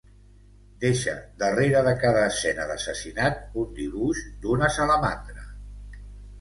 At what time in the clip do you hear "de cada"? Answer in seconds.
1.89-2.25